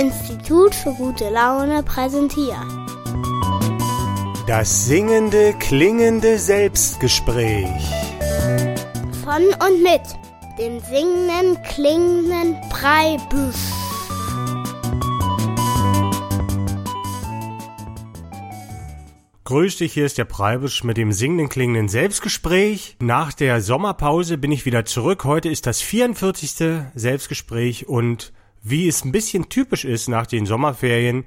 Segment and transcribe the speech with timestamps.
[0.00, 2.56] Institut für gute Laune präsentiert.
[4.46, 7.68] Das singende, klingende Selbstgespräch.
[9.22, 10.00] Von und mit
[10.58, 13.56] dem singenden, klingenden Breibüsch.
[19.44, 22.96] Grüß dich, hier ist der Preibisch mit dem singenden, klingenden Selbstgespräch.
[23.00, 25.24] Nach der Sommerpause bin ich wieder zurück.
[25.24, 26.84] Heute ist das 44.
[26.94, 28.32] Selbstgespräch und
[28.62, 31.24] wie es ein bisschen typisch ist nach den Sommerferien,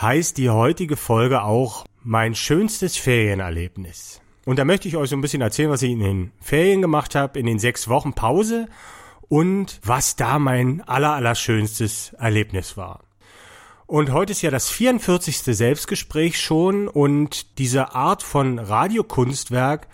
[0.00, 4.20] heißt die heutige Folge auch mein schönstes Ferienerlebnis.
[4.44, 7.14] Und da möchte ich euch so ein bisschen erzählen, was ich in den Ferien gemacht
[7.14, 8.68] habe, in den sechs Wochen Pause
[9.28, 13.04] und was da mein aller, aller schönstes Erlebnis war.
[13.86, 15.38] Und heute ist ja das 44.
[15.38, 19.86] Selbstgespräch schon und diese Art von Radiokunstwerk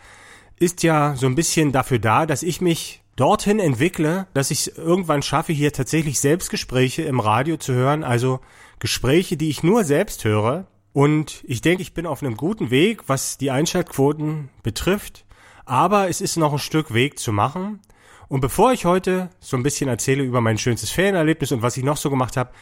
[0.58, 4.78] ist ja so ein bisschen dafür da, dass ich mich dorthin entwickle, dass ich es
[4.78, 8.40] irgendwann schaffe, hier tatsächlich Selbstgespräche im Radio zu hören, also
[8.78, 10.68] Gespräche, die ich nur selbst höre.
[10.92, 15.24] Und ich denke, ich bin auf einem guten Weg, was die Einschaltquoten betrifft.
[15.64, 17.80] Aber es ist noch ein Stück Weg zu machen.
[18.28, 21.84] Und bevor ich heute so ein bisschen erzähle über mein schönstes Ferienerlebnis und was ich
[21.84, 22.52] noch so gemacht habe,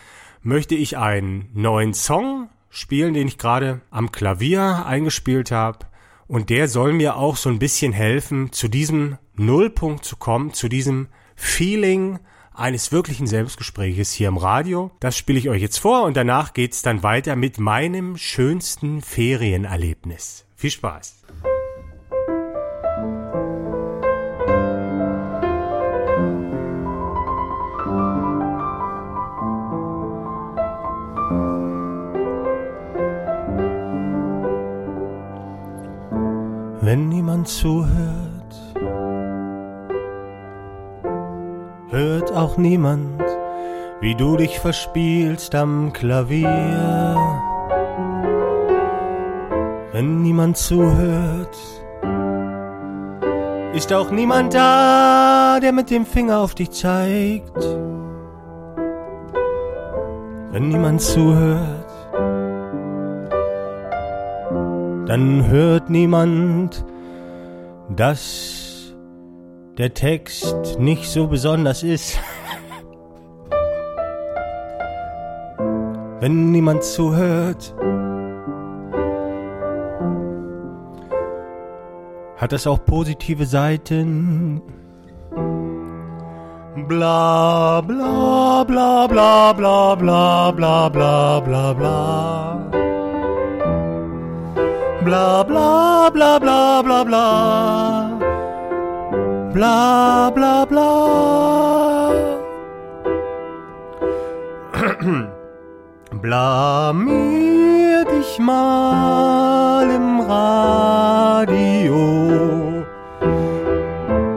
[0.42, 5.80] möchte ich einen neuen Song spielen, den ich gerade am Klavier eingespielt habe.
[6.28, 10.68] Und der soll mir auch so ein bisschen helfen, zu diesem Nullpunkt zu kommen, zu
[10.68, 12.18] diesem Feeling
[12.52, 14.90] eines wirklichen Selbstgespräches hier im Radio.
[14.98, 20.46] Das spiele ich euch jetzt vor und danach geht's dann weiter mit meinem schönsten Ferienerlebnis.
[20.56, 21.25] Viel Spaß!
[36.86, 38.54] Wenn niemand zuhört,
[41.90, 43.24] hört auch niemand,
[44.00, 47.16] wie du dich verspielst am Klavier.
[49.90, 51.56] Wenn niemand zuhört,
[53.74, 57.58] ist auch niemand da, der mit dem Finger auf dich zeigt.
[60.52, 61.75] Wenn niemand zuhört,
[65.16, 66.84] dann hört niemand,
[67.88, 68.94] dass
[69.78, 72.18] der Text nicht so besonders ist.
[76.20, 77.74] Wenn niemand zuhört,
[82.36, 84.60] hat das auch positive Seiten.
[86.88, 92.85] Bla bla bla bla bla bla bla bla bla bla
[95.06, 97.26] bla bla bla bla bla bla.
[99.54, 100.90] Bla bla bla.
[106.22, 111.64] Blamier dich mal im Radio.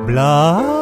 [0.06, 0.78] Blamier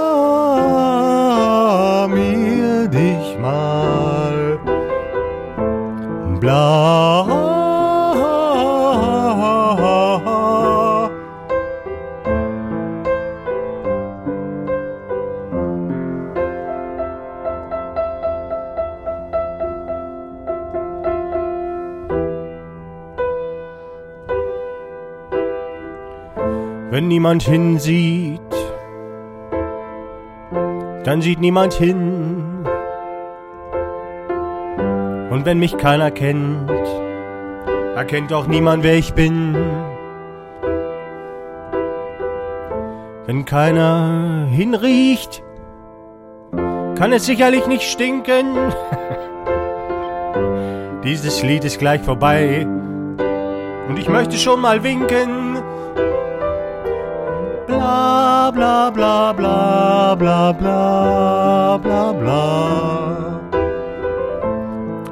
[27.08, 28.42] niemand hinsieht,
[31.04, 32.66] dann sieht niemand hin.
[35.30, 36.70] Und wenn mich keiner kennt,
[37.96, 39.56] erkennt auch niemand, wer ich bin.
[43.26, 45.44] Wenn keiner hinriecht,
[46.96, 48.58] kann es sicherlich nicht stinken.
[51.04, 52.66] Dieses Lied ist gleich vorbei
[53.88, 55.37] und ich möchte schon mal winken.
[57.78, 62.44] Bla bla bla bla bla bla bla bla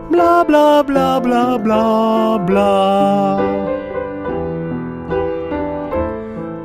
[0.09, 3.39] bla bla bla bla bla bla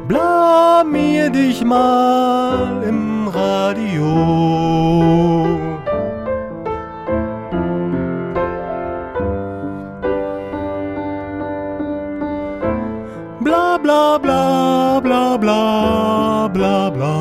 [0.08, 5.49] Blamier dich mal im Radio.
[13.90, 17.16] Bla bla bla bla bla bla bla.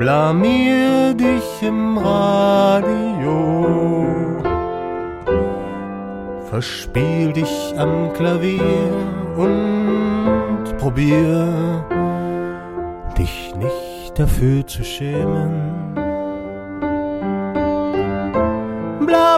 [0.00, 3.38] Blamier dich im Radio.
[6.50, 8.90] Verspiel dich am Klavier
[9.36, 11.46] und probier
[13.16, 15.91] dich nicht dafür zu schämen.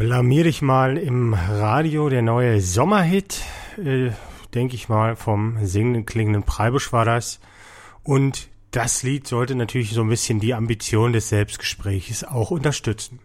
[0.00, 3.42] Blamier dich mal im Radio, der neue Sommerhit,
[3.76, 4.12] äh,
[4.54, 7.38] denke ich mal, vom singenden, klingenden Preibusch war das.
[8.02, 13.18] Und das Lied sollte natürlich so ein bisschen die Ambition des Selbstgesprächs auch unterstützen.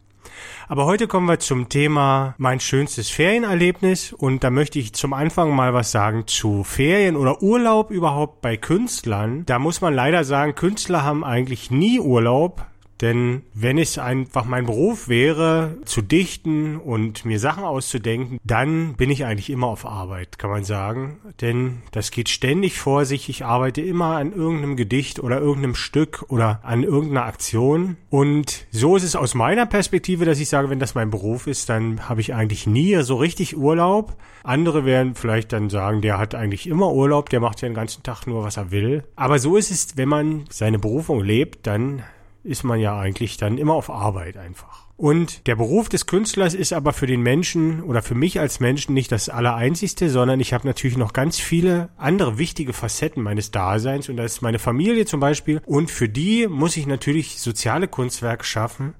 [0.67, 5.55] Aber heute kommen wir zum Thema mein schönstes Ferienerlebnis und da möchte ich zum Anfang
[5.55, 9.45] mal was sagen zu Ferien oder Urlaub überhaupt bei Künstlern.
[9.45, 12.65] Da muss man leider sagen, Künstler haben eigentlich nie Urlaub,
[13.01, 19.09] denn wenn es einfach mein Beruf wäre, zu dichten und mir Sachen auszudenken, dann bin
[19.09, 21.19] ich eigentlich immer auf Arbeit, kann man sagen.
[21.41, 23.27] Denn das geht ständig vor sich.
[23.29, 27.97] Ich arbeite immer an irgendeinem Gedicht oder irgendeinem Stück oder an irgendeiner Aktion.
[28.09, 31.69] Und so ist es aus meiner Perspektive, dass ich sage, wenn das mein Beruf ist,
[31.69, 34.15] dann habe ich eigentlich nie so richtig Urlaub.
[34.43, 38.03] Andere werden vielleicht dann sagen, der hat eigentlich immer Urlaub, der macht ja den ganzen
[38.03, 39.03] Tag nur, was er will.
[39.15, 42.03] Aber so ist es, wenn man seine Berufung lebt, dann
[42.45, 44.85] ist man ja eigentlich dann immer auf Arbeit einfach.
[44.97, 48.93] Und der Beruf des Künstlers ist aber für den Menschen oder für mich als Menschen
[48.93, 54.07] nicht das Allereinzigste, sondern ich habe natürlich noch ganz viele andere wichtige Facetten meines Daseins
[54.07, 55.61] und das ist meine Familie zum Beispiel.
[55.65, 58.93] Und für die muss ich natürlich soziale Kunstwerke schaffen,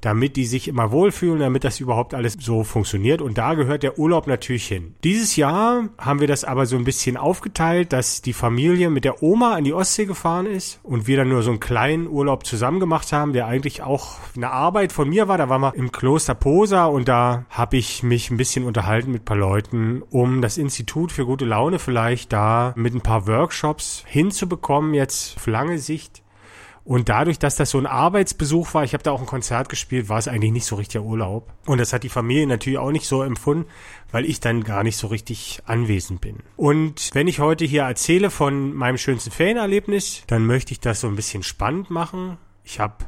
[0.00, 3.22] damit die sich immer wohlfühlen, damit das überhaupt alles so funktioniert.
[3.22, 4.94] Und da gehört der Urlaub natürlich hin.
[5.04, 9.22] Dieses Jahr haben wir das aber so ein bisschen aufgeteilt, dass die Familie mit der
[9.22, 12.80] Oma an die Ostsee gefahren ist und wir dann nur so einen kleinen Urlaub zusammen
[12.80, 15.38] gemacht haben, der eigentlich auch eine Arbeit von mir war.
[15.38, 19.22] Da waren wir im Kloster Posa und da habe ich mich ein bisschen unterhalten mit
[19.22, 24.04] ein paar Leuten, um das Institut für gute Laune vielleicht da mit ein paar Workshops
[24.06, 26.22] hinzubekommen, jetzt auf lange Sicht
[26.84, 30.08] und dadurch, dass das so ein Arbeitsbesuch war, ich habe da auch ein Konzert gespielt,
[30.08, 31.52] war es eigentlich nicht so richtiger Urlaub.
[31.66, 33.66] Und das hat die Familie natürlich auch nicht so empfunden,
[34.10, 36.38] weil ich dann gar nicht so richtig anwesend bin.
[36.56, 41.06] Und wenn ich heute hier erzähle von meinem schönsten Ferienerlebnis, dann möchte ich das so
[41.06, 42.38] ein bisschen spannend machen.
[42.64, 43.04] Ich habe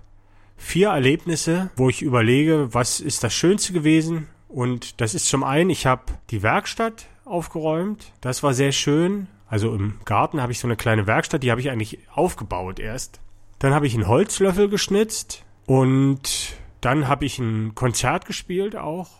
[0.57, 4.29] vier Erlebnisse, wo ich überlege, was ist das Schönste gewesen.
[4.49, 8.13] Und das ist zum einen, ich habe die Werkstatt aufgeräumt.
[8.21, 9.29] Das war sehr schön.
[9.49, 13.21] Also im Garten habe ich so eine kleine Werkstatt, die habe ich eigentlich aufgebaut erst.
[13.63, 19.11] Dann habe ich einen Holzlöffel geschnitzt und dann habe ich ein Konzert gespielt auch.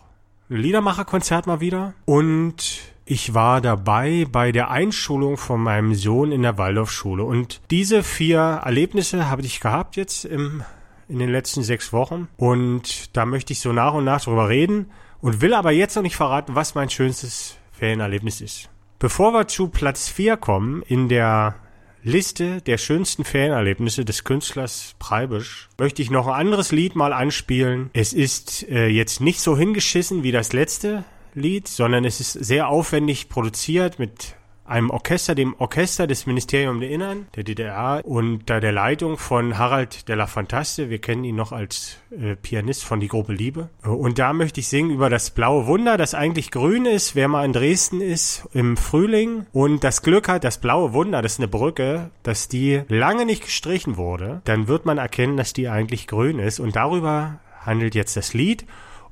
[0.49, 1.93] Ein Liedermacherkonzert mal wieder.
[2.03, 7.23] Und ich war dabei bei der Einschulung von meinem Sohn in der Waldorfschule.
[7.23, 10.61] Und diese vier Erlebnisse habe ich gehabt jetzt im,
[11.07, 12.27] in den letzten sechs Wochen.
[12.35, 16.03] Und da möchte ich so nach und nach drüber reden und will aber jetzt noch
[16.03, 18.69] nicht verraten, was mein schönstes Ferienerlebnis ist.
[18.99, 21.55] Bevor wir zu Platz vier kommen in der
[22.03, 27.89] Liste der schönsten Ferienerlebnisse des Künstlers Preibisch möchte ich noch ein anderes Lied mal anspielen.
[27.93, 32.67] Es ist äh, jetzt nicht so hingeschissen wie das letzte Lied, sondern es ist sehr
[32.67, 34.35] aufwendig produziert mit
[34.73, 40.09] einem Orchester, dem Orchester des Ministeriums der Innern der DDR unter der Leitung von Harald
[40.09, 40.89] de la Fantaste.
[40.89, 43.69] Wir kennen ihn noch als äh, Pianist von Die Gruppe Liebe.
[43.83, 47.45] Und da möchte ich singen über das blaue Wunder, das eigentlich grün ist, wer mal
[47.45, 51.47] in Dresden ist im Frühling und das Glück hat, das blaue Wunder, das ist eine
[51.47, 56.39] Brücke, dass die lange nicht gestrichen wurde, dann wird man erkennen, dass die eigentlich grün
[56.39, 56.59] ist.
[56.59, 58.65] Und darüber handelt jetzt das Lied.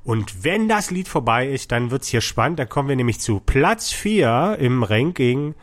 [0.04, 2.58] Und wenn das Lied vorbei ist, dann wird's hier spannend.
[2.58, 5.54] Dann kommen wir nämlich zu Platz 4 im Ranking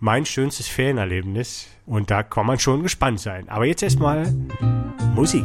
[0.00, 1.66] mein schönstes Ferienerlebnis.
[1.84, 3.48] Und da kann man schon gespannt sein.
[3.48, 4.32] Aber jetzt erstmal
[5.14, 5.44] Musik.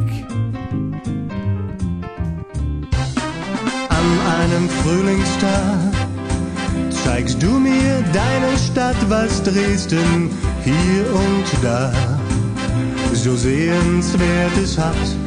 [3.88, 5.92] An einem Frühlingstag
[6.90, 10.30] zeigst du mir deine Stadt, was Dresden
[10.62, 11.92] hier und da
[13.12, 15.23] so sehenswertes hat.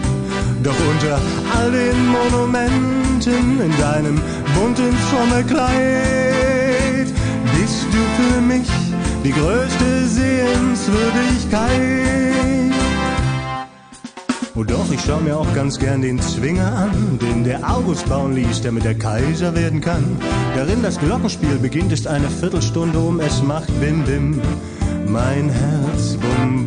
[0.68, 1.16] Doch unter
[1.58, 4.22] all den Monumenten in deinem
[4.54, 7.08] bunten Sommerkleid
[7.58, 8.68] bist du für mich
[9.24, 12.74] die größte Sehenswürdigkeit.
[14.56, 18.36] Oh doch, ich schau mir auch ganz gern den Zwinger an, den der August bauen
[18.36, 20.18] ließ, damit er Kaiser werden kann.
[20.54, 24.42] Darin das Glockenspiel beginnt, ist eine Viertelstunde um, es macht Bim Bim,
[25.08, 26.67] mein Herz Bum.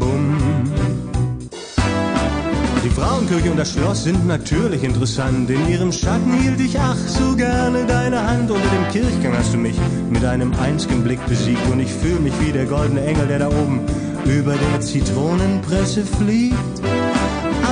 [2.90, 5.48] Die Frauenkirche und das Schloss sind natürlich interessant.
[5.48, 8.50] In ihrem Schatten hielt ich ach so gerne deine Hand.
[8.50, 9.76] Unter dem Kirchgang hast du mich
[10.10, 11.64] mit einem einzigen Blick besiegt.
[11.70, 13.80] Und ich fühle mich wie der goldene Engel, der da oben
[14.24, 16.82] über der Zitronenpresse fliegt.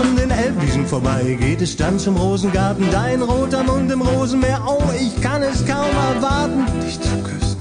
[0.01, 2.87] An den Elbwiesen vorbei geht es dann zum Rosengarten.
[2.93, 4.63] Dein roter Mund im Rosenmeer.
[4.67, 7.57] Oh, ich kann es kaum erwarten, dich zu küssen.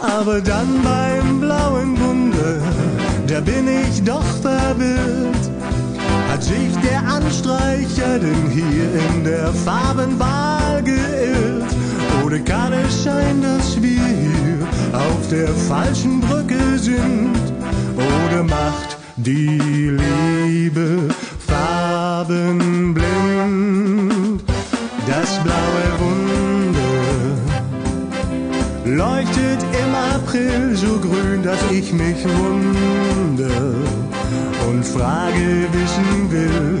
[0.00, 2.60] Aber dann beim blauen Wunder,
[3.28, 5.53] da bin ich doch verwirrt.
[8.20, 11.74] Denn hier in der Farbenwahl geirrt?
[12.24, 17.34] Oder kann es sein, dass wir hier auf der falschen Brücke sind?
[17.96, 21.08] Oder macht die Liebe
[21.44, 22.84] farbenblind?
[25.08, 26.94] Das blaue Wunder
[28.84, 33.74] leuchtet im April so grün, dass ich mich wundere
[34.68, 36.80] und Frage wissen will.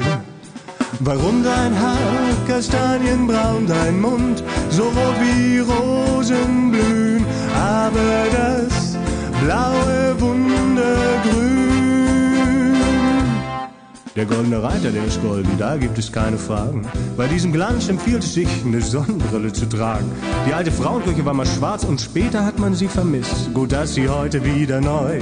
[1.06, 8.96] Warum dein Haar kastanienbraun, dein Mund so rot wie Rosen blühen, aber das
[9.44, 11.64] blaue Wundergrün.
[14.16, 16.86] Der goldene Reiter, der ist golden, da gibt es keine Fragen.
[17.18, 20.10] Bei diesem Glanz empfiehlt es sich, eine Sonnenbrille zu tragen.
[20.48, 23.52] Die alte Frauenkirche war mal schwarz und später hat man sie vermisst.
[23.52, 25.20] Gut, dass sie heute wieder neu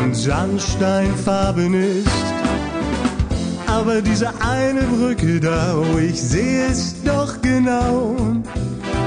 [0.00, 2.53] und Sandsteinfarben ist.
[3.74, 8.14] Aber diese eine Brücke da, oh, ich sehe es doch genau.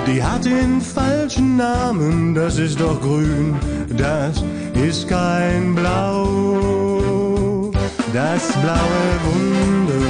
[0.06, 3.56] Die hat den falschen Namen, das ist doch grün,
[3.96, 4.44] das
[4.74, 7.72] ist kein Blau.
[8.14, 10.04] Das blaue Wunder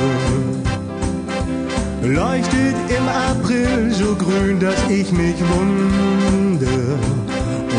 [2.01, 6.97] leuchtet im April so grün, dass ich mich wundere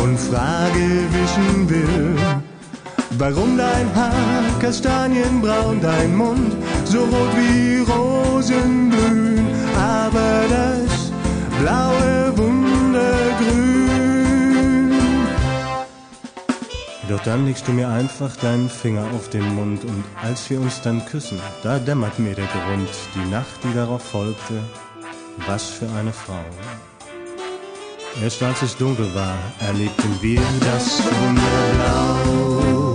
[0.04, 2.14] und Frage wissen will.
[3.16, 11.10] Warum dein Haar kastanienbraun, dein Mund so rot wie Rosen blühen, aber das
[11.58, 13.78] blaue Wundergrün.
[17.08, 20.82] Doch dann legst du mir einfach deinen Finger auf den Mund und als wir uns
[20.82, 24.62] dann küssen, da dämmert mir der Grund, die Nacht, die darauf folgte,
[25.46, 26.44] was für eine Frau.
[28.22, 32.87] Erst als es dunkel war, erlebten wir das Wunderblau.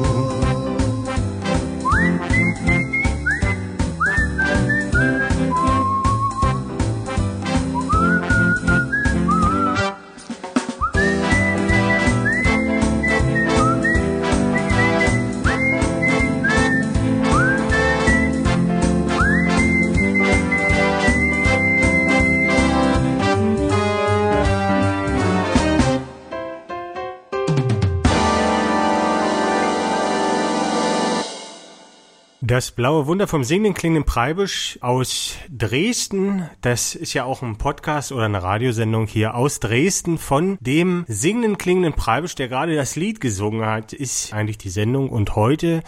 [32.54, 36.48] Das blaue Wunder vom singenden klingenden Preibisch aus Dresden.
[36.62, 41.58] Das ist ja auch ein Podcast oder eine Radiosendung hier aus Dresden von dem singenden
[41.58, 45.10] klingenden Preibisch, der gerade das Lied gesungen hat, ist eigentlich die Sendung.
[45.10, 45.82] Und heute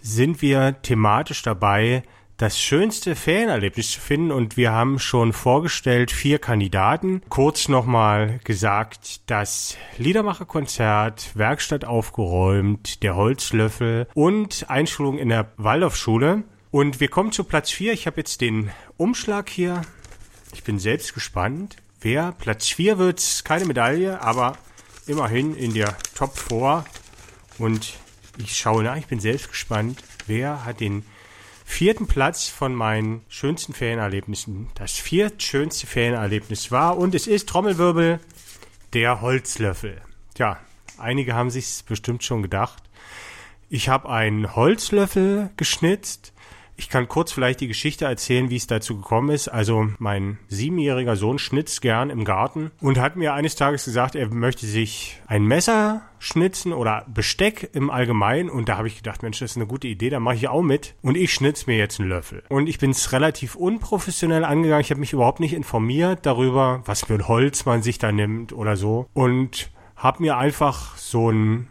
[0.00, 2.02] sind wir thematisch dabei,
[2.40, 7.20] das schönste Ferienerlebnis zu finden und wir haben schon vorgestellt vier Kandidaten.
[7.28, 16.44] Kurz nochmal gesagt, das Liedermacherkonzert, Werkstatt aufgeräumt, der Holzlöffel und Einschulung in der Waldorfschule.
[16.70, 17.92] Und wir kommen zu Platz vier.
[17.92, 19.82] Ich habe jetzt den Umschlag hier.
[20.54, 21.76] Ich bin selbst gespannt.
[22.00, 24.56] Wer Platz vier wird, keine Medaille, aber
[25.06, 26.86] immerhin in der Top 4.
[27.58, 27.98] Und
[28.38, 31.04] ich schaue nach, ich bin selbst gespannt, wer hat den
[31.70, 34.68] vierten Platz von meinen schönsten Ferienerlebnissen.
[34.74, 38.20] Das viertschönste Ferienerlebnis war und es ist Trommelwirbel
[38.92, 40.02] der Holzlöffel.
[40.34, 40.58] Tja,
[40.98, 42.82] einige haben sich bestimmt schon gedacht.
[43.70, 46.32] Ich habe einen Holzlöffel geschnitzt.
[46.80, 49.48] Ich kann kurz vielleicht die Geschichte erzählen, wie es dazu gekommen ist.
[49.48, 54.32] Also mein siebenjähriger Sohn schnitzt gern im Garten und hat mir eines Tages gesagt, er
[54.32, 58.48] möchte sich ein Messer schnitzen oder Besteck im Allgemeinen.
[58.48, 60.62] Und da habe ich gedacht, Mensch, das ist eine gute Idee, da mache ich auch
[60.62, 60.94] mit.
[61.02, 62.44] Und ich schnitz mir jetzt einen Löffel.
[62.48, 64.80] Und ich bin es relativ unprofessionell angegangen.
[64.80, 68.54] Ich habe mich überhaupt nicht informiert darüber, was für ein Holz man sich da nimmt
[68.54, 69.06] oder so.
[69.12, 71.68] Und habe mir einfach so ein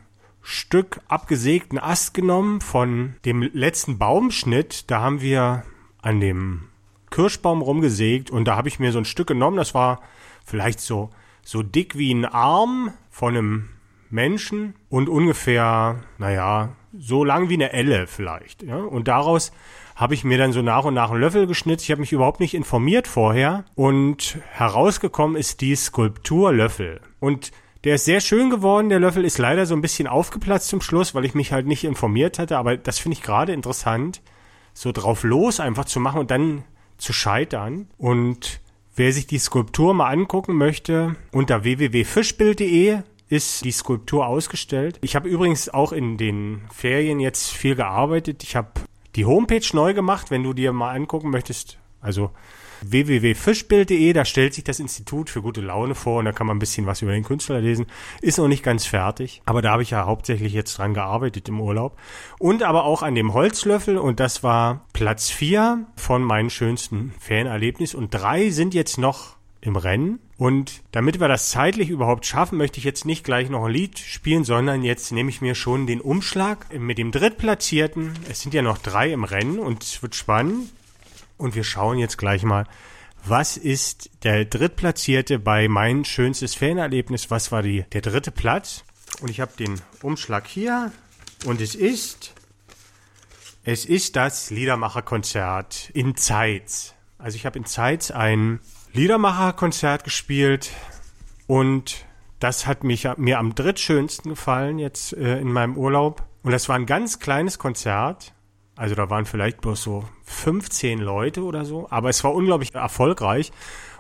[0.50, 4.90] Stück abgesägten Ast genommen von dem letzten Baumschnitt.
[4.90, 5.64] Da haben wir
[6.02, 6.70] an dem
[7.12, 9.58] Kirschbaum rumgesägt und da habe ich mir so ein Stück genommen.
[9.58, 10.02] Das war
[10.44, 11.12] vielleicht so,
[11.46, 13.70] so dick wie ein Arm von einem
[14.10, 18.64] Menschen und ungefähr, naja, so lang wie eine Elle vielleicht.
[18.64, 18.78] Ja?
[18.78, 19.52] Und daraus
[19.96, 21.84] habe ich mir dann so nach und nach einen Löffel geschnitzt.
[21.84, 27.02] Ich habe mich überhaupt nicht informiert vorher und herausgekommen ist die Skulpturlöffel.
[27.20, 27.52] Und
[27.84, 28.90] der ist sehr schön geworden.
[28.90, 31.84] Der Löffel ist leider so ein bisschen aufgeplatzt zum Schluss, weil ich mich halt nicht
[31.84, 32.58] informiert hatte.
[32.58, 34.22] Aber das finde ich gerade interessant,
[34.74, 36.64] so drauf los einfach zu machen und dann
[36.98, 37.88] zu scheitern.
[37.98, 38.60] Und
[38.96, 44.98] wer sich die Skulptur mal angucken möchte, unter www.fischbild.de ist die Skulptur ausgestellt.
[45.02, 48.44] Ich habe übrigens auch in den Ferien jetzt viel gearbeitet.
[48.44, 48.72] Ich habe
[49.16, 51.78] die Homepage neu gemacht, wenn du dir mal angucken möchtest.
[52.02, 52.32] Also
[52.82, 56.60] www.fischbild.de, da stellt sich das Institut für gute Laune vor und da kann man ein
[56.60, 57.88] bisschen was über den Künstler lesen.
[58.22, 61.62] Ist noch nicht ganz fertig, aber da habe ich ja hauptsächlich jetzt dran gearbeitet im
[61.62, 61.98] Urlaub.
[62.38, 68.00] Und aber auch an dem Holzlöffel und das war Platz vier von meinen schönsten Fanerlebnissen
[68.00, 70.20] und drei sind jetzt noch im Rennen.
[70.38, 74.00] Und damit wir das zeitlich überhaupt schaffen, möchte ich jetzt nicht gleich noch ein Lied
[74.00, 78.14] spielen, sondern jetzt nehme ich mir schon den Umschlag mit dem Drittplatzierten.
[78.30, 80.70] Es sind ja noch drei im Rennen und es wird spannend.
[81.40, 82.66] Und wir schauen jetzt gleich mal,
[83.26, 87.32] was ist der Drittplatzierte bei mein schönstes Fanerlebnis?
[87.32, 88.84] Was war die, der dritte Platz?
[89.22, 90.92] Und ich habe den Umschlag hier
[91.46, 92.34] und es ist,
[93.64, 96.94] es ist das Liedermacherkonzert in Zeitz.
[97.18, 98.60] Also ich habe in Zeitz ein
[98.94, 100.72] Liedermacherkonzert gespielt
[101.48, 102.06] und
[102.40, 106.24] das hat mich, mir am drittschönsten gefallen jetzt äh, in meinem Urlaub.
[106.44, 108.34] Und das war ein ganz kleines Konzert
[108.80, 113.52] also da waren vielleicht bloß so 15 Leute oder so, aber es war unglaublich erfolgreich.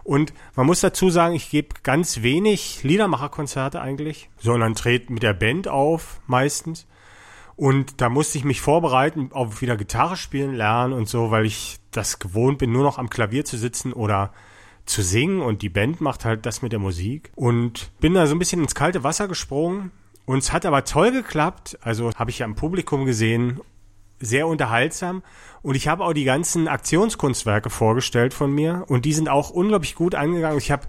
[0.05, 5.33] Und man muss dazu sagen, ich gebe ganz wenig Liedermacherkonzerte eigentlich, sondern trete mit der
[5.33, 6.87] Band auf meistens.
[7.57, 11.79] Und da musste ich mich vorbereiten, auf wieder Gitarre spielen lernen und so, weil ich
[11.91, 14.31] das gewohnt bin, nur noch am Klavier zu sitzen oder
[14.85, 17.33] zu singen und die Band macht halt das mit der Musik.
[17.35, 19.91] Und bin da so ein bisschen ins kalte Wasser gesprungen.
[20.25, 21.77] Und es hat aber toll geklappt.
[21.81, 23.59] Also habe ich ja im Publikum gesehen
[24.19, 25.23] sehr unterhaltsam.
[25.61, 29.95] Und ich habe auch die ganzen Aktionskunstwerke vorgestellt von mir und die sind auch unglaublich
[29.95, 30.57] gut angegangen.
[30.57, 30.87] Ich habe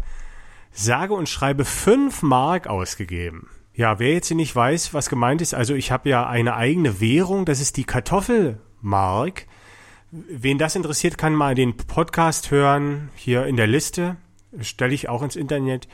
[0.72, 3.48] sage und schreibe fünf Mark ausgegeben.
[3.74, 7.44] Ja, wer jetzt nicht weiß, was gemeint ist, also ich habe ja eine eigene Währung,
[7.44, 9.46] das ist die Kartoffelmark.
[10.10, 14.16] Wen das interessiert, kann mal den Podcast hören, hier in der Liste,
[14.60, 15.88] stelle ich auch ins Internet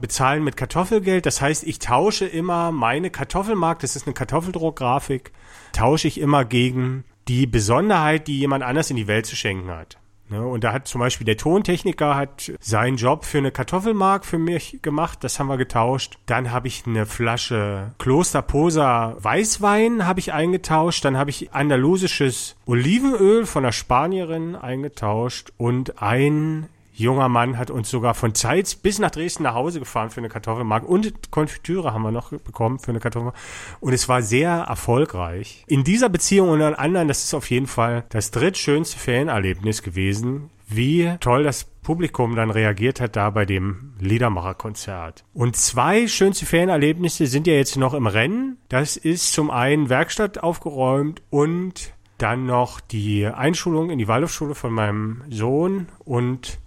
[0.00, 1.26] bezahlen mit Kartoffelgeld.
[1.26, 5.32] Das heißt, ich tausche immer meine Kartoffelmark, das ist eine Kartoffeldruckgrafik,
[5.72, 9.98] tausche ich immer gegen die Besonderheit, die jemand anders in die Welt zu schenken hat.
[10.32, 14.38] Ne, und da hat zum Beispiel der Tontechniker hat seinen Job für eine Kartoffelmark für
[14.38, 15.22] mich gemacht.
[15.22, 16.16] Das haben wir getauscht.
[16.24, 21.04] Dann habe ich eine Flasche Klosterposa Weißwein habe ich eingetauscht.
[21.04, 27.90] Dann habe ich andalusisches Olivenöl von der Spanierin eingetauscht und ein junger Mann hat uns
[27.90, 32.02] sogar von Zeitz bis nach Dresden nach Hause gefahren für eine Kartoffelmark und Konfitüre haben
[32.02, 33.36] wir noch bekommen für eine Kartoffelmark
[33.80, 35.64] und es war sehr erfolgreich.
[35.66, 40.50] In dieser Beziehung und an anderen, das ist auf jeden Fall das drittschönste Fanerlebnis gewesen,
[40.68, 45.24] wie toll das Publikum dann reagiert hat da bei dem Liedermacherkonzert.
[45.34, 48.58] Und zwei schönste Fanerlebnisse sind ja jetzt noch im Rennen.
[48.68, 54.72] Das ist zum einen Werkstatt aufgeräumt und dann noch die Einschulung in die Waldorfschule von
[54.72, 56.60] meinem Sohn und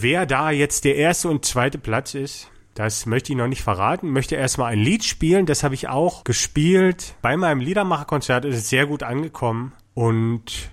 [0.00, 4.12] Wer da jetzt der erste und zweite Platz ist, das möchte ich noch nicht verraten.
[4.12, 5.44] Möchte erstmal ein Lied spielen.
[5.44, 7.16] Das habe ich auch gespielt.
[7.20, 9.72] Bei meinem Liedermacherkonzert ist es sehr gut angekommen.
[9.94, 10.70] Und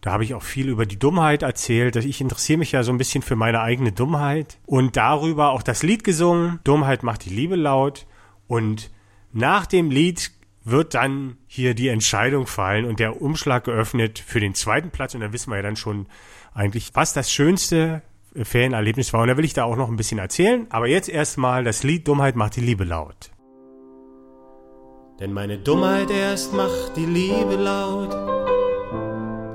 [0.00, 1.96] da habe ich auch viel über die Dummheit erzählt.
[1.96, 4.58] Ich interessiere mich ja so ein bisschen für meine eigene Dummheit.
[4.64, 6.60] Und darüber auch das Lied gesungen.
[6.62, 8.06] Dummheit macht die Liebe laut.
[8.46, 8.92] Und
[9.32, 10.30] nach dem Lied
[10.62, 15.16] wird dann hier die Entscheidung fallen und der Umschlag geöffnet für den zweiten Platz.
[15.16, 16.06] Und da wissen wir ja dann schon
[16.54, 18.02] eigentlich, was das Schönste
[18.34, 19.22] Ferienerlebnis war.
[19.22, 20.66] Und da will ich da auch noch ein bisschen erzählen.
[20.70, 23.30] Aber jetzt erstmal das Lied Dummheit macht die Liebe laut.
[25.20, 28.12] Denn meine Dummheit erst macht die Liebe laut,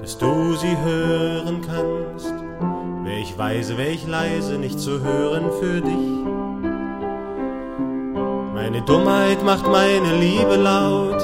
[0.02, 2.34] dass du sie hören kannst.
[3.06, 6.24] Wär ich weise, wär ich leise, nicht zu hören für dich.
[8.54, 11.22] Meine Dummheit macht meine Liebe laut,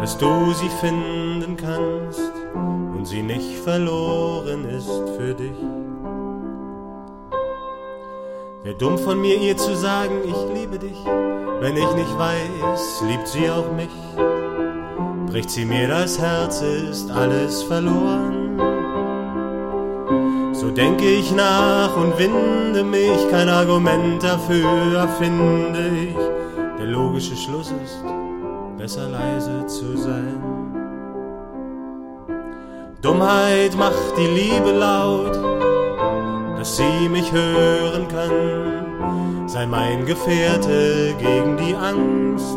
[0.00, 2.32] dass du sie finden kannst
[2.96, 5.93] und sie nicht verloren ist für dich.
[8.64, 10.96] Wär dumm von mir, ihr zu sagen, ich liebe dich,
[11.60, 13.92] wenn ich nicht weiß, liebt sie auch mich.
[15.30, 18.58] Bricht sie mir das Herz, ist alles verloren.
[20.54, 26.16] So denke ich nach und winde mich, kein Argument dafür erfinde ich.
[26.78, 28.02] Der logische Schluss ist,
[28.78, 30.40] besser leise zu sein.
[33.02, 35.53] Dummheit macht die Liebe laut,
[36.64, 39.46] dass sie mich hören kann.
[39.46, 42.56] Sei mein Gefährte gegen die Angst.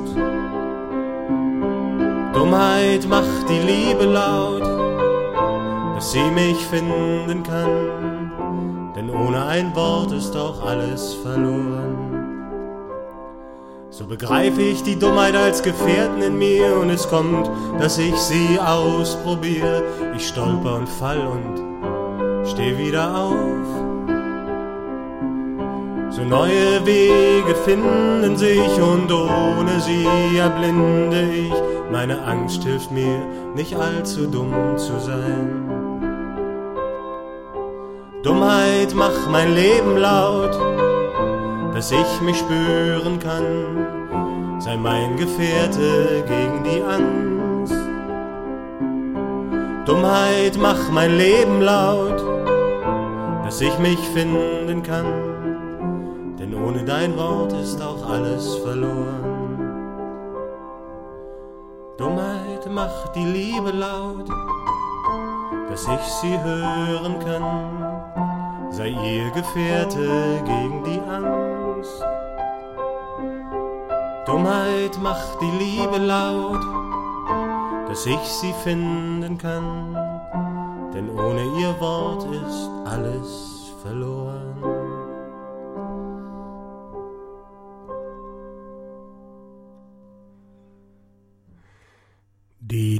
[2.34, 4.62] Dummheit macht die Liebe laut,
[5.94, 8.94] dass sie mich finden kann.
[8.96, 11.98] Denn ohne ein Wort ist auch alles verloren.
[13.90, 18.58] So begreife ich die Dummheit als Gefährten in mir und es kommt, dass ich sie
[18.58, 19.84] ausprobiere.
[20.16, 23.87] Ich stolper und fall und steh wieder auf.
[26.18, 31.54] So neue Wege finden sich und ohne sie erblinde ich.
[31.92, 33.20] Meine Angst hilft mir,
[33.56, 35.70] nicht allzu dumm zu sein.
[38.24, 40.58] Dummheit macht mein Leben laut
[41.78, 47.76] dass ich mich spüren kann, sei mein Gefährte gegen die Angst.
[49.86, 52.20] Dummheit mach mein Leben laut,
[53.46, 55.06] dass ich mich finden kann,
[56.68, 59.58] ohne dein Wort ist auch alles verloren.
[61.98, 64.28] Dummheit macht die Liebe laut,
[65.70, 72.04] dass ich sie hören kann, sei ihr Gefährte gegen die Angst.
[74.26, 76.66] Dummheit macht die Liebe laut,
[77.88, 79.96] dass ich sie finden kann,
[80.94, 84.67] denn ohne ihr Wort ist alles verloren.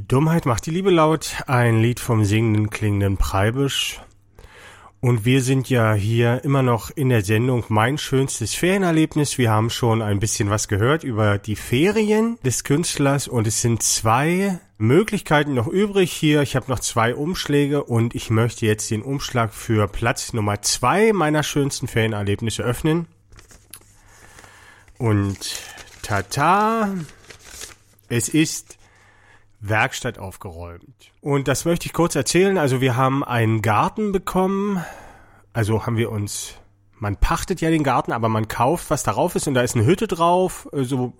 [0.08, 4.00] Dummheit macht die Liebe laut, ein Lied vom singenden klingenden Preibisch.
[5.00, 9.36] Und wir sind ja hier immer noch in der Sendung Mein schönstes Ferienerlebnis.
[9.36, 13.82] Wir haben schon ein bisschen was gehört über die Ferien des Künstlers und es sind
[13.82, 16.40] zwei Möglichkeiten noch übrig hier.
[16.40, 21.12] Ich habe noch zwei Umschläge und ich möchte jetzt den Umschlag für Platz Nummer zwei
[21.12, 23.08] meiner schönsten Ferienerlebnisse öffnen.
[24.96, 25.60] Und
[26.00, 26.94] tata,
[28.08, 28.77] es ist
[29.60, 31.12] Werkstatt aufgeräumt.
[31.20, 32.58] Und das möchte ich kurz erzählen.
[32.58, 34.84] Also wir haben einen Garten bekommen.
[35.52, 36.54] Also haben wir uns,
[36.94, 39.86] man pachtet ja den Garten, aber man kauft, was darauf ist und da ist eine
[39.86, 40.68] Hütte drauf.
[40.72, 41.14] Also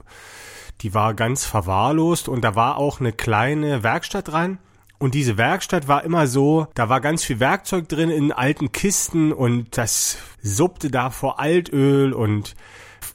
[0.81, 4.59] die war ganz verwahrlost und da war auch eine kleine Werkstatt dran.
[4.98, 9.33] Und diese Werkstatt war immer so, da war ganz viel Werkzeug drin in alten Kisten
[9.33, 12.57] und das suppte da vor Altöl und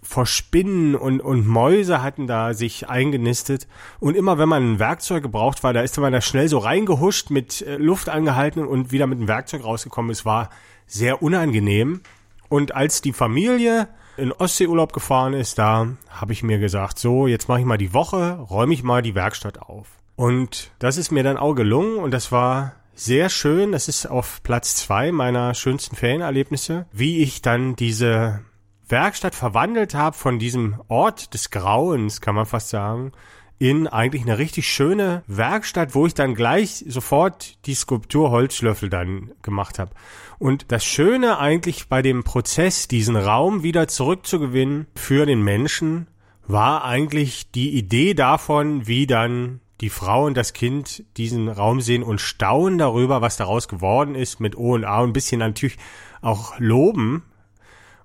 [0.01, 3.67] vor Spinnen und, und Mäuse hatten da sich eingenistet.
[3.99, 7.29] Und immer wenn man ein Werkzeug gebraucht war, da ist man da schnell so reingehuscht,
[7.29, 10.11] mit äh, Luft angehalten und wieder mit dem Werkzeug rausgekommen.
[10.11, 10.49] Es war
[10.87, 12.01] sehr unangenehm.
[12.49, 17.47] Und als die Familie in Ostseeurlaub gefahren ist, da habe ich mir gesagt, so, jetzt
[17.47, 19.87] mache ich mal die Woche, räume ich mal die Werkstatt auf.
[20.15, 23.71] Und das ist mir dann auch gelungen und das war sehr schön.
[23.71, 28.41] Das ist auf Platz zwei meiner schönsten Ferienerlebnisse, wie ich dann diese
[28.87, 33.11] Werkstatt verwandelt habe von diesem Ort des Grauens, kann man fast sagen,
[33.59, 39.31] in eigentlich eine richtig schöne Werkstatt, wo ich dann gleich sofort die Skulptur Holzlöffel dann
[39.41, 39.91] gemacht habe.
[40.37, 46.07] Und das Schöne eigentlich bei dem Prozess, diesen Raum wieder zurückzugewinnen für den Menschen,
[46.45, 52.03] war eigentlich die Idee davon, wie dann die Frau und das Kind diesen Raum sehen
[52.03, 55.77] und staunen darüber, was daraus geworden ist mit O und A und ein bisschen natürlich
[56.21, 57.23] auch loben,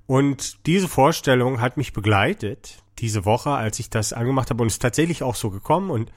[0.08, 4.80] und diese Vorstellung hat mich begleitet diese Woche, als ich das angemacht habe und ist
[4.80, 6.10] tatsächlich auch so gekommen und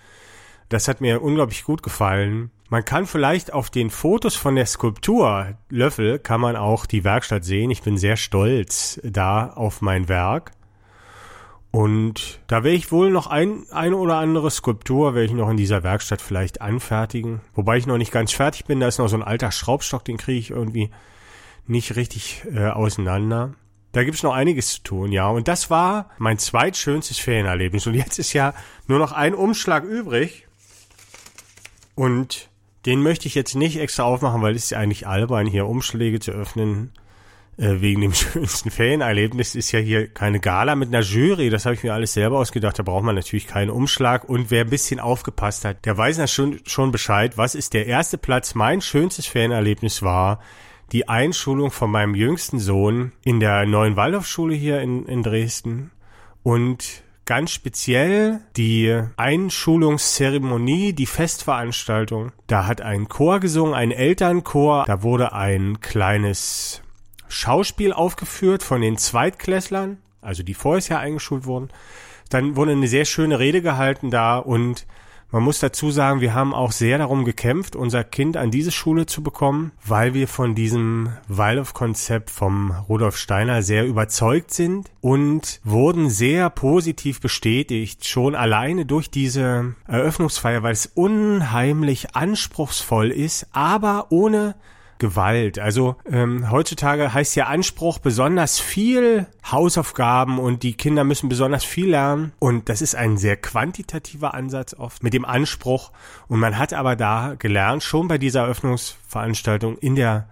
[0.69, 2.51] das hat mir unglaublich gut gefallen.
[2.69, 7.43] Man kann vielleicht auf den Fotos von der Skulptur Löffel kann man auch die Werkstatt
[7.43, 7.69] sehen.
[7.69, 10.54] Ich bin sehr stolz da auf mein Werk.
[11.71, 15.58] Und da werde ich wohl noch ein, eine oder andere Skulptur werde ich noch in
[15.58, 17.41] dieser Werkstatt vielleicht anfertigen.
[17.54, 18.80] Wobei ich noch nicht ganz fertig bin.
[18.80, 20.91] Da ist noch so ein alter Schraubstock, den kriege ich irgendwie
[21.67, 23.56] nicht richtig äh, auseinander.
[23.91, 25.27] Da gibt's noch einiges zu tun, ja.
[25.27, 27.88] Und das war mein zweitschönstes Ferienerlebnis.
[27.88, 28.54] Und jetzt ist ja
[28.88, 30.47] nur noch ein Umschlag übrig.
[31.95, 32.49] Und
[32.86, 36.19] den möchte ich jetzt nicht extra aufmachen, weil es ist ja eigentlich albern, hier Umschläge
[36.19, 36.91] zu öffnen.
[37.58, 41.49] äh, wegen dem schönsten Ferienerlebnis ist ja hier keine Gala mit einer Jury.
[41.49, 42.80] Das habe ich mir alles selber ausgedacht.
[42.80, 44.27] Da braucht man natürlich keinen Umschlag.
[44.27, 47.38] Und wer ein bisschen aufgepasst hat, der weiß ja schon, schon Bescheid.
[47.38, 48.56] Was ist der erste Platz?
[48.56, 50.39] Mein schönstes Ferienerlebnis war
[50.91, 55.91] die Einschulung von meinem jüngsten Sohn in der neuen Waldorfschule hier in, in Dresden.
[56.43, 62.32] Und ganz speziell die Einschulungszeremonie, die Festveranstaltung.
[62.47, 64.84] Da hat ein Chor gesungen, ein Elternchor.
[64.86, 66.82] Da wurde ein kleines
[67.30, 71.69] Schauspiel aufgeführt von den Zweitklässlern, also die vorher eingeschult wurden.
[72.30, 74.86] Dann wurde eine sehr schöne Rede gehalten da und
[75.32, 79.06] man muss dazu sagen, wir haben auch sehr darum gekämpft, unser Kind an diese Schule
[79.06, 86.10] zu bekommen, weil wir von diesem Waldorf-Konzept vom Rudolf Steiner sehr überzeugt sind und wurden
[86.10, 94.56] sehr positiv bestätigt, schon alleine durch diese Eröffnungsfeier, weil es unheimlich anspruchsvoll ist, aber ohne
[95.02, 95.58] Gewalt.
[95.58, 101.90] Also ähm, heutzutage heißt ja Anspruch besonders viel Hausaufgaben und die Kinder müssen besonders viel
[101.90, 102.34] lernen.
[102.38, 105.92] Und das ist ein sehr quantitativer Ansatz oft mit dem Anspruch.
[106.28, 110.30] Und man hat aber da gelernt, schon bei dieser Eröffnungsveranstaltung in der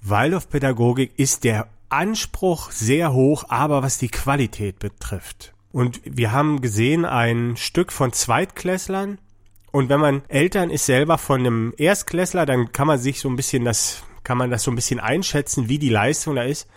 [0.00, 5.52] Waldorfpädagogik ist der Anspruch sehr hoch, aber was die Qualität betrifft.
[5.70, 9.18] Und wir haben gesehen ein Stück von Zweitklässlern,
[9.70, 13.36] und wenn man Eltern ist selber von einem Erstklässler, dann kann man sich so ein
[13.36, 16.68] bisschen das, kann man das so ein bisschen einschätzen, wie die Leistung da ist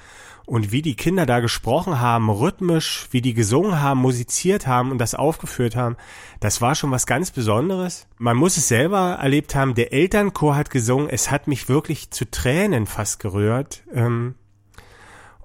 [0.46, 4.98] und wie die Kinder da gesprochen haben, rhythmisch, wie die gesungen haben, musiziert haben und
[4.98, 5.96] das aufgeführt haben.
[6.40, 8.08] Das war schon was ganz Besonderes.
[8.18, 9.76] Man muss es selber erlebt haben.
[9.76, 11.10] Der Elternchor hat gesungen.
[11.10, 13.84] Es hat mich wirklich zu Tränen fast gerührt.
[13.94, 14.36] Ähm,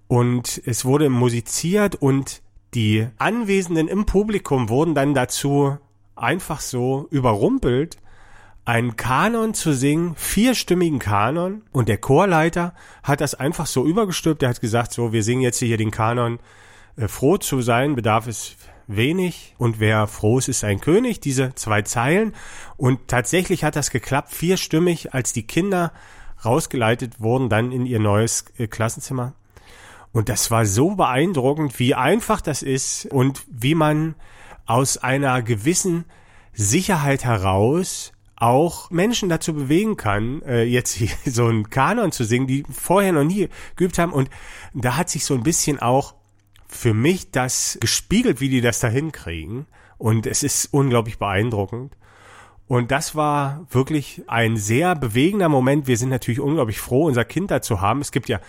[0.09, 2.43] und es wurde musiziert und
[2.75, 5.79] die Anwesenden im Publikum wurden dann dazu
[6.17, 7.99] einfach so überrumpelt,
[8.65, 12.75] einen Kanon zu singen, vierstimmigen Kanon, und der Chorleiter
[13.05, 14.43] hat das einfach so übergestülpt.
[14.43, 16.41] Er hat gesagt, so, wir singen jetzt hier den Kanon,
[16.97, 18.57] äh, froh zu sein bedarf es
[18.89, 22.35] wenig und wer froh ist, ist ein König, diese zwei Zeilen.
[22.77, 25.93] Und tatsächlich hat das geklappt, vierstimmig, als die Kinder
[26.45, 29.33] rausgeleitet wurden, dann in ihr neues äh, Klassenzimmer.
[30.13, 34.15] Und das war so beeindruckend, wie einfach das ist und wie man
[34.67, 36.05] aus einer gewissen
[36.53, 42.47] Sicherheit heraus auch Menschen dazu bewegen kann, äh, jetzt hier so einen Kanon zu singen,
[42.47, 44.13] die vorher noch nie geübt haben.
[44.13, 44.29] Und
[44.75, 46.15] da hat sich so ein bisschen auch
[46.69, 49.67] für mich das gespiegelt, wie die das da hinkriegen.
[49.99, 51.97] Und es ist unglaublich beeindruckend.
[52.69, 55.87] Und das war wirklich ein sehr bewegender Moment.
[55.87, 58.01] Wir sind natürlich unglaublich froh, unser Kind da zu haben.
[58.01, 58.41] Es gibt ja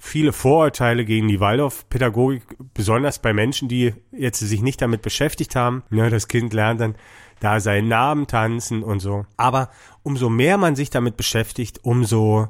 [0.00, 5.84] viele Vorurteile gegen die Waldorf-Pädagogik, besonders bei Menschen, die jetzt sich nicht damit beschäftigt haben.
[5.90, 6.94] Ja, das Kind lernt dann
[7.38, 9.26] da seinen Namen tanzen und so.
[9.36, 9.68] Aber
[10.02, 12.48] umso mehr man sich damit beschäftigt, umso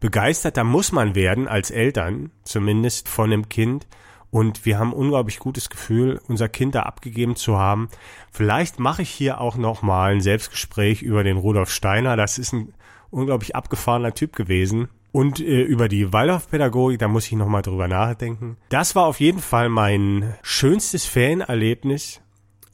[0.00, 3.86] begeisterter muss man werden als Eltern, zumindest von dem Kind.
[4.30, 7.88] Und wir haben unglaublich gutes Gefühl, unser Kind da abgegeben zu haben.
[8.30, 12.16] Vielleicht mache ich hier auch noch mal ein Selbstgespräch über den Rudolf Steiner.
[12.16, 12.72] Das ist ein
[13.10, 14.88] unglaublich abgefahrener Typ gewesen.
[15.14, 18.56] Und äh, über die Waldorfpädagogik, da muss ich nochmal drüber nachdenken.
[18.68, 22.20] Das war auf jeden Fall mein schönstes Ferienerlebnis.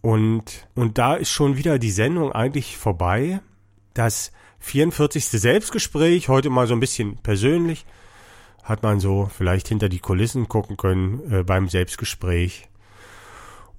[0.00, 3.40] Und, und da ist schon wieder die Sendung eigentlich vorbei.
[3.92, 5.26] Das 44.
[5.26, 7.84] Selbstgespräch, heute mal so ein bisschen persönlich,
[8.62, 12.70] hat man so vielleicht hinter die Kulissen gucken können äh, beim Selbstgespräch.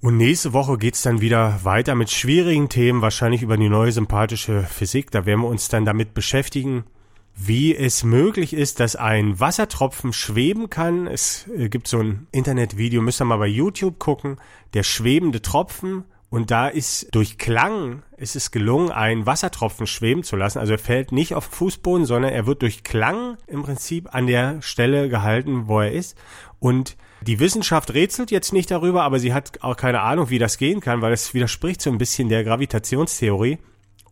[0.00, 4.62] Und nächste Woche geht's dann wieder weiter mit schwierigen Themen, wahrscheinlich über die neue sympathische
[4.62, 5.10] Physik.
[5.10, 6.84] Da werden wir uns dann damit beschäftigen,
[7.34, 11.06] wie es möglich ist, dass ein Wassertropfen schweben kann.
[11.06, 14.36] Es äh, gibt so ein Internetvideo, müsst ihr mal bei YouTube gucken,
[14.74, 16.04] der schwebende Tropfen.
[16.28, 20.58] Und da ist durch Klang ist es gelungen, einen Wassertropfen schweben zu lassen.
[20.58, 24.26] Also er fällt nicht auf den Fußboden, sondern er wird durch Klang im Prinzip an
[24.26, 26.16] der Stelle gehalten, wo er ist.
[26.58, 30.56] Und die Wissenschaft rätselt jetzt nicht darüber, aber sie hat auch keine Ahnung, wie das
[30.56, 33.58] gehen kann, weil es widerspricht so ein bisschen der Gravitationstheorie.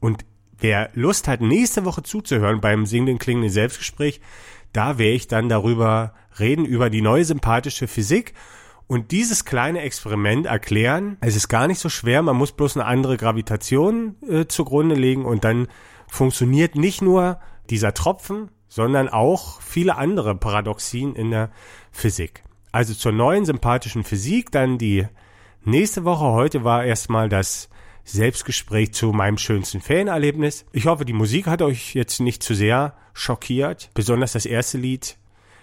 [0.00, 0.24] Und
[0.60, 4.20] Wer Lust hat, nächste Woche zuzuhören beim singenden klingenden Selbstgespräch,
[4.72, 8.34] da werde ich dann darüber reden, über die neue sympathische Physik
[8.86, 11.16] und dieses kleine Experiment erklären.
[11.20, 15.24] Es ist gar nicht so schwer, man muss bloß eine andere Gravitation äh, zugrunde legen
[15.24, 15.68] und dann
[16.08, 21.50] funktioniert nicht nur dieser Tropfen, sondern auch viele andere Paradoxien in der
[21.90, 22.42] Physik.
[22.72, 25.06] Also zur neuen sympathischen Physik dann die
[25.64, 26.26] nächste Woche.
[26.26, 27.68] Heute war erstmal das
[28.12, 30.64] Selbstgespräch zu meinem schönsten Fanerlebnis.
[30.72, 35.16] Ich hoffe, die Musik hat euch jetzt nicht zu sehr schockiert, besonders das erste Lied.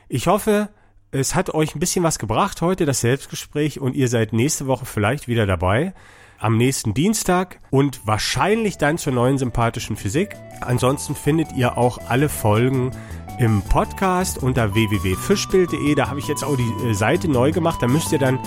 [0.09, 0.69] Ich hoffe,
[1.11, 4.85] es hat euch ein bisschen was gebracht heute, das Selbstgespräch, und ihr seid nächste Woche
[4.85, 5.93] vielleicht wieder dabei.
[6.39, 10.35] Am nächsten Dienstag und wahrscheinlich dann zur neuen sympathischen Physik.
[10.61, 12.91] Ansonsten findet ihr auch alle Folgen
[13.37, 15.95] im Podcast unter www.fischbild.de.
[15.95, 17.81] Da habe ich jetzt auch die äh, Seite neu gemacht.
[17.81, 18.39] Da müsst ihr dann,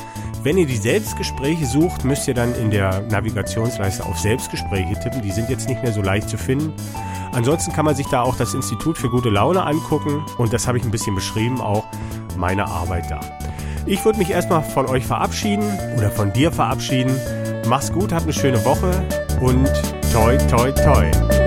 [0.42, 5.22] wenn ihr die Selbstgespräche sucht, müsst ihr dann in der Navigationsleiste auf Selbstgespräche tippen.
[5.22, 6.72] Die sind jetzt nicht mehr so leicht zu finden.
[7.32, 10.78] Ansonsten kann man sich da auch das Institut für gute Laune angucken und das habe
[10.78, 11.84] ich ein bisschen beschrieben, auch
[12.36, 13.20] meine Arbeit da.
[13.86, 15.64] Ich würde mich erstmal von euch verabschieden
[15.96, 17.14] oder von dir verabschieden.
[17.68, 19.06] Mach's gut, habt eine schöne Woche
[19.40, 19.66] und
[20.12, 21.39] toi toi toi.